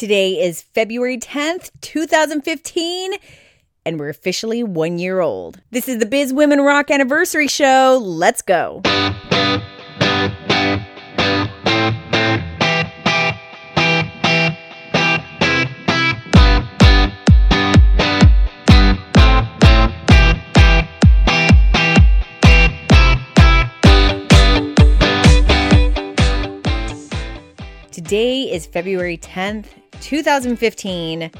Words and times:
Today 0.00 0.42
is 0.42 0.62
February 0.62 1.18
10th, 1.18 1.68
2015, 1.82 3.12
and 3.84 4.00
we're 4.00 4.08
officially 4.08 4.62
one 4.62 4.98
year 4.98 5.20
old. 5.20 5.60
This 5.72 5.90
is 5.90 5.98
the 5.98 6.06
Biz 6.06 6.32
Women 6.32 6.62
Rock 6.62 6.90
Anniversary 6.90 7.48
Show. 7.48 8.00
Let's 8.02 8.40
go. 8.40 8.80
Today 27.92 28.50
is 28.50 28.64
February 28.64 29.18
10th, 29.18 29.66
2015, 30.00 31.22
and 31.22 31.32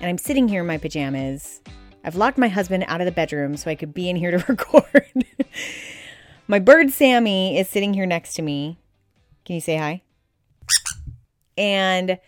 I'm 0.00 0.18
sitting 0.18 0.48
here 0.48 0.60
in 0.60 0.66
my 0.66 0.78
pajamas. 0.78 1.60
I've 2.04 2.14
locked 2.14 2.38
my 2.38 2.48
husband 2.48 2.84
out 2.86 3.00
of 3.00 3.04
the 3.04 3.12
bedroom 3.12 3.56
so 3.56 3.70
I 3.70 3.74
could 3.74 3.92
be 3.92 4.08
in 4.08 4.16
here 4.16 4.30
to 4.30 4.38
record. 4.48 5.24
my 6.46 6.58
bird 6.58 6.90
Sammy 6.90 7.58
is 7.58 7.68
sitting 7.68 7.92
here 7.92 8.06
next 8.06 8.34
to 8.34 8.42
me. 8.42 8.78
Can 9.44 9.56
you 9.56 9.60
say 9.60 9.76
hi? 9.76 10.02
And 11.56 12.18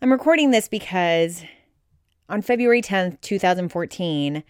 I'm 0.00 0.10
recording 0.10 0.50
this 0.50 0.68
because 0.68 1.44
on 2.28 2.40
February 2.40 2.80
10th, 2.80 3.20
2014, 3.20 4.42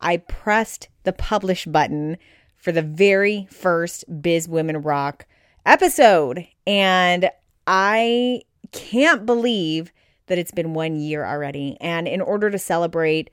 I 0.00 0.16
pressed 0.18 0.88
the 1.02 1.12
publish 1.12 1.66
button 1.66 2.18
for 2.56 2.70
the 2.70 2.82
very 2.82 3.48
first 3.50 4.04
Biz 4.22 4.48
Women 4.48 4.82
Rock 4.82 5.26
episode. 5.64 6.46
And 6.66 7.30
I 7.66 8.42
can't 8.72 9.26
believe 9.26 9.92
that 10.26 10.38
it's 10.38 10.50
been 10.50 10.74
one 10.74 10.96
year 10.96 11.24
already. 11.24 11.76
And 11.80 12.08
in 12.08 12.20
order 12.20 12.50
to 12.50 12.58
celebrate 12.58 13.30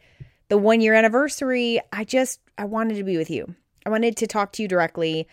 the 0.49 0.57
one 0.57 0.81
year 0.81 0.93
anniversary, 0.93 1.79
I 1.91 2.03
just 2.03 2.39
I 2.57 2.65
wanted 2.65 2.95
to 2.97 3.03
be 3.03 3.17
with 3.17 3.29
you. 3.29 3.55
I 3.85 3.89
wanted 3.89 4.15
to 4.17 4.27
talk 4.27 4.51
to 4.53 4.61
you 4.61 4.67
directly 4.67 5.27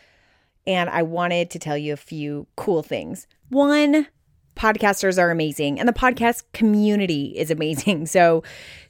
and 0.67 0.91
I 0.91 1.03
wanted 1.03 1.51
to 1.51 1.59
tell 1.59 1.77
you 1.77 1.93
a 1.93 1.99
few 1.99 2.47
cool 2.57 2.83
things. 2.83 3.27
One, 3.49 4.07
podcasters 4.57 5.19
are 5.19 5.31
amazing 5.31 5.79
and 5.79 5.89
the 5.89 5.93
podcast 5.93 6.43
community 6.53 7.35
is 7.37 7.51
amazing. 7.51 8.07
So 8.07 8.43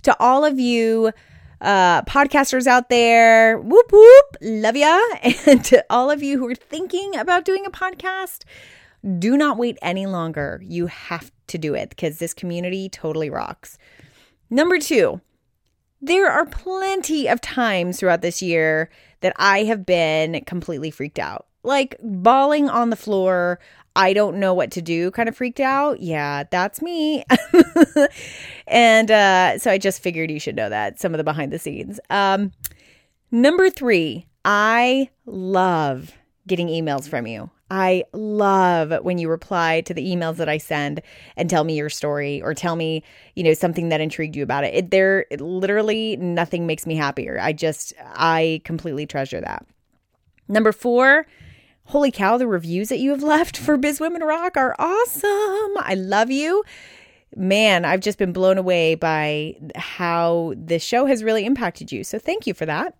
to 0.02 0.16
all 0.20 0.44
of 0.44 0.58
you 0.58 1.12
uh, 1.60 2.02
podcasters 2.02 2.66
out 2.66 2.88
there, 2.88 3.58
whoop 3.58 3.92
whoop, 3.92 4.36
love 4.40 4.76
ya. 4.76 4.98
And 5.46 5.64
to 5.66 5.84
all 5.90 6.10
of 6.10 6.22
you 6.22 6.38
who 6.38 6.48
are 6.48 6.54
thinking 6.54 7.16
about 7.16 7.44
doing 7.44 7.66
a 7.66 7.70
podcast, 7.70 8.44
do 9.18 9.36
not 9.36 9.56
wait 9.56 9.78
any 9.82 10.06
longer. 10.06 10.60
You 10.64 10.86
have 10.86 11.30
to 11.48 11.58
do 11.58 11.74
it 11.74 11.90
because 11.90 12.18
this 12.18 12.34
community 12.34 12.88
totally 12.88 13.30
rocks. 13.30 13.78
Number 14.50 14.78
two, 14.78 15.20
there 16.02 16.30
are 16.30 16.46
plenty 16.46 17.28
of 17.28 17.40
times 17.40 17.98
throughout 17.98 18.22
this 18.22 18.40
year 18.40 18.90
that 19.20 19.34
I 19.36 19.64
have 19.64 19.84
been 19.84 20.42
completely 20.44 20.90
freaked 20.90 21.18
out, 21.18 21.46
like 21.62 21.96
bawling 22.02 22.68
on 22.68 22.90
the 22.90 22.96
floor. 22.96 23.60
I 23.96 24.12
don't 24.12 24.38
know 24.38 24.54
what 24.54 24.70
to 24.72 24.82
do, 24.82 25.10
kind 25.10 25.28
of 25.28 25.36
freaked 25.36 25.60
out. 25.60 26.00
Yeah, 26.00 26.44
that's 26.50 26.80
me. 26.80 27.24
and 28.66 29.10
uh, 29.10 29.58
so 29.58 29.70
I 29.70 29.78
just 29.78 30.02
figured 30.02 30.30
you 30.30 30.40
should 30.40 30.56
know 30.56 30.68
that 30.68 31.00
some 31.00 31.12
of 31.12 31.18
the 31.18 31.24
behind 31.24 31.52
the 31.52 31.58
scenes. 31.58 32.00
Um, 32.08 32.52
number 33.30 33.68
three, 33.68 34.26
I 34.44 35.10
love 35.26 36.12
getting 36.46 36.68
emails 36.68 37.08
from 37.08 37.26
you. 37.26 37.50
I 37.70 38.04
love 38.12 39.04
when 39.04 39.18
you 39.18 39.28
reply 39.28 39.82
to 39.82 39.94
the 39.94 40.04
emails 40.04 40.36
that 40.36 40.48
I 40.48 40.58
send 40.58 41.00
and 41.36 41.48
tell 41.48 41.62
me 41.62 41.76
your 41.76 41.88
story 41.88 42.42
or 42.42 42.52
tell 42.52 42.74
me, 42.74 43.04
you 43.36 43.44
know, 43.44 43.54
something 43.54 43.90
that 43.90 44.00
intrigued 44.00 44.34
you 44.34 44.42
about 44.42 44.64
it. 44.64 44.74
it 44.74 44.90
there 44.90 45.26
it, 45.30 45.40
literally 45.40 46.16
nothing 46.16 46.66
makes 46.66 46.86
me 46.86 46.96
happier. 46.96 47.38
I 47.40 47.52
just 47.52 47.92
I 48.14 48.60
completely 48.64 49.06
treasure 49.06 49.40
that. 49.40 49.64
Number 50.48 50.72
4, 50.72 51.26
holy 51.84 52.10
cow, 52.10 52.36
the 52.36 52.48
reviews 52.48 52.88
that 52.88 52.98
you 52.98 53.10
have 53.10 53.22
left 53.36 53.56
for 53.56 53.76
Biz 53.76 54.00
Women 54.00 54.22
Rock 54.22 54.56
are 54.56 54.74
awesome. 54.78 55.76
I 55.78 55.94
love 55.96 56.30
you. 56.30 56.64
Man, 57.36 57.84
I've 57.84 58.00
just 58.00 58.18
been 58.18 58.32
blown 58.32 58.58
away 58.58 58.96
by 58.96 59.54
how 59.76 60.54
this 60.56 60.82
show 60.82 61.06
has 61.06 61.22
really 61.22 61.46
impacted 61.46 61.92
you. 61.92 62.02
So 62.02 62.18
thank 62.18 62.48
you 62.48 62.54
for 62.54 62.66
that. 62.66 62.96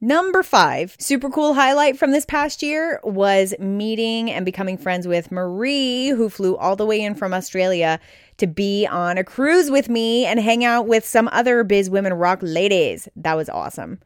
Number 0.00 0.42
five, 0.42 0.94
super 0.98 1.30
cool 1.30 1.54
highlight 1.54 1.98
from 1.98 2.10
this 2.10 2.26
past 2.26 2.62
year 2.62 3.00
was 3.02 3.54
meeting 3.58 4.30
and 4.30 4.44
becoming 4.44 4.76
friends 4.76 5.08
with 5.08 5.32
Marie, 5.32 6.08
who 6.08 6.28
flew 6.28 6.54
all 6.54 6.76
the 6.76 6.84
way 6.84 7.00
in 7.00 7.14
from 7.14 7.32
Australia 7.32 7.98
to 8.36 8.46
be 8.46 8.86
on 8.86 9.16
a 9.16 9.24
cruise 9.24 9.70
with 9.70 9.88
me 9.88 10.26
and 10.26 10.38
hang 10.38 10.64
out 10.66 10.86
with 10.86 11.06
some 11.06 11.30
other 11.32 11.64
Biz 11.64 11.88
Women 11.88 12.12
Rock 12.12 12.40
ladies. 12.42 13.08
That 13.16 13.38
was 13.38 13.48
awesome. 13.48 14.00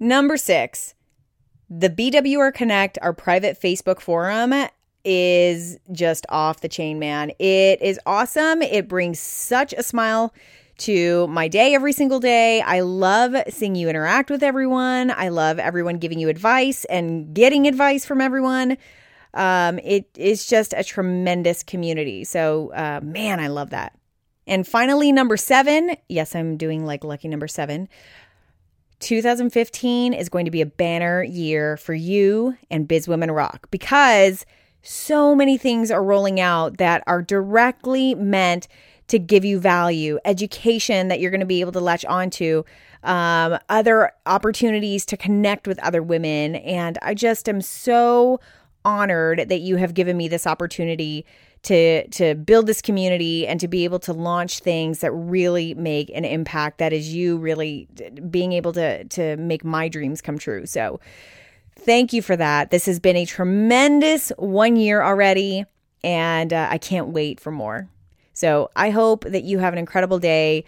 Number 0.00 0.38
six, 0.38 0.94
the 1.68 1.90
BWR 1.90 2.52
Connect, 2.54 2.98
our 3.02 3.12
private 3.12 3.60
Facebook 3.60 4.00
forum, 4.00 4.54
is 5.04 5.78
just 5.92 6.24
off 6.30 6.60
the 6.60 6.68
chain, 6.70 6.98
man. 6.98 7.30
It 7.38 7.82
is 7.82 8.00
awesome. 8.06 8.62
It 8.62 8.88
brings 8.88 9.20
such 9.20 9.74
a 9.74 9.82
smile 9.82 10.32
to 10.78 11.26
my 11.28 11.48
day 11.48 11.74
every 11.74 11.92
single 11.92 12.20
day. 12.20 12.60
I 12.60 12.80
love 12.80 13.34
seeing 13.48 13.74
you 13.74 13.88
interact 13.88 14.30
with 14.30 14.42
everyone. 14.42 15.10
I 15.10 15.28
love 15.28 15.58
everyone 15.58 15.98
giving 15.98 16.18
you 16.18 16.28
advice 16.28 16.84
and 16.86 17.34
getting 17.34 17.66
advice 17.66 18.04
from 18.04 18.20
everyone. 18.20 18.76
Um, 19.34 19.78
it 19.80 20.08
is 20.16 20.46
just 20.46 20.74
a 20.76 20.84
tremendous 20.84 21.62
community. 21.62 22.24
So, 22.24 22.72
uh, 22.72 23.00
man, 23.02 23.40
I 23.40 23.48
love 23.48 23.70
that. 23.70 23.98
And 24.46 24.66
finally, 24.66 25.10
number 25.10 25.36
seven. 25.36 25.96
Yes, 26.08 26.34
I'm 26.34 26.56
doing 26.56 26.84
like 26.84 27.04
lucky 27.04 27.28
number 27.28 27.48
seven. 27.48 27.88
2015 29.00 30.14
is 30.14 30.28
going 30.28 30.44
to 30.44 30.50
be 30.50 30.60
a 30.60 30.66
banner 30.66 31.22
year 31.22 31.76
for 31.76 31.94
you 31.94 32.56
and 32.70 32.88
Biz 32.88 33.08
Women 33.08 33.30
Rock 33.30 33.68
because 33.70 34.46
so 34.82 35.34
many 35.34 35.58
things 35.58 35.90
are 35.90 36.02
rolling 36.02 36.40
out 36.40 36.78
that 36.78 37.02
are 37.06 37.22
directly 37.22 38.14
meant 38.14 38.68
to 39.08 39.18
give 39.18 39.44
you 39.44 39.58
value, 39.58 40.18
education 40.24 41.08
that 41.08 41.20
you're 41.20 41.30
going 41.30 41.40
to 41.40 41.46
be 41.46 41.60
able 41.60 41.72
to 41.72 41.80
latch 41.80 42.04
onto, 42.04 42.64
um, 43.02 43.58
other 43.68 44.12
opportunities 44.26 45.04
to 45.06 45.16
connect 45.16 45.68
with 45.68 45.78
other 45.80 46.02
women. 46.02 46.56
And 46.56 46.98
I 47.02 47.14
just 47.14 47.48
am 47.48 47.60
so 47.60 48.40
honored 48.84 49.48
that 49.48 49.60
you 49.60 49.76
have 49.76 49.94
given 49.94 50.16
me 50.16 50.28
this 50.28 50.46
opportunity 50.46 51.24
to 51.62 52.06
to 52.08 52.34
build 52.34 52.66
this 52.66 52.82
community 52.82 53.46
and 53.46 53.58
to 53.58 53.68
be 53.68 53.84
able 53.84 53.98
to 53.98 54.12
launch 54.12 54.58
things 54.58 54.98
that 55.00 55.10
really 55.12 55.72
make 55.74 56.10
an 56.14 56.24
impact. 56.24 56.76
That 56.76 56.92
is 56.92 57.14
you 57.14 57.38
really 57.38 57.88
being 58.30 58.52
able 58.52 58.72
to 58.74 59.04
to 59.04 59.36
make 59.36 59.64
my 59.64 59.88
dreams 59.88 60.20
come 60.20 60.38
true. 60.38 60.66
So 60.66 61.00
thank 61.74 62.12
you 62.12 62.20
for 62.20 62.36
that. 62.36 62.70
This 62.70 62.84
has 62.84 63.00
been 63.00 63.16
a 63.16 63.24
tremendous 63.24 64.30
one 64.36 64.76
year 64.76 65.02
already 65.02 65.64
and 66.04 66.52
uh, 66.52 66.68
i 66.70 66.78
can't 66.78 67.08
wait 67.08 67.40
for 67.40 67.50
more 67.50 67.88
so 68.34 68.70
I 68.76 68.90
hope 68.90 69.24
that 69.24 69.44
you 69.44 69.58
have 69.60 69.72
an 69.72 69.78
incredible 69.78 70.18
day. 70.18 70.64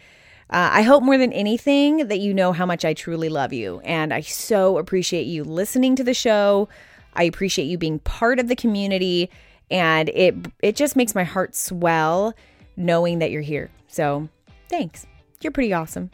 Uh, 0.49 0.71
I 0.73 0.83
hope 0.83 1.03
more 1.03 1.19
than 1.19 1.33
anything 1.33 2.09
that 2.09 2.21
you 2.21 2.33
know 2.33 2.53
how 2.53 2.65
much 2.65 2.85
I 2.85 2.95
truly 2.95 3.29
love 3.29 3.53
you. 3.53 3.81
And 3.81 4.15
I 4.15 4.21
so 4.21 4.79
appreciate 4.79 5.25
you 5.25 5.43
listening 5.43 5.97
to 5.97 6.05
the 6.05 6.15
show. 6.15 6.69
I 7.15 7.25
appreciate 7.25 7.65
you 7.65 7.77
being 7.77 7.99
part 7.99 8.39
of 8.39 8.47
the 8.47 8.57
community. 8.57 9.29
And 9.71 10.09
it 10.11 10.37
it 10.63 10.77
just 10.77 10.95
makes 10.95 11.15
my 11.15 11.25
heart 11.25 11.57
swell 11.57 12.35
knowing 12.77 13.19
that 13.19 13.33
you're 13.33 13.43
here. 13.43 13.71
So 13.89 14.29
thanks. 14.69 15.07
You're 15.41 15.53
pretty 15.53 15.73
awesome. 15.73 16.11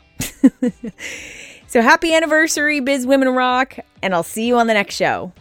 so 1.66 1.82
happy 1.82 2.14
anniversary, 2.14 2.80
Biz 2.80 3.06
Women 3.06 3.28
Rock, 3.28 3.78
and 4.02 4.14
I'll 4.14 4.22
see 4.22 4.46
you 4.46 4.56
on 4.56 4.66
the 4.66 4.74
next 4.74 4.96
show. 4.96 5.32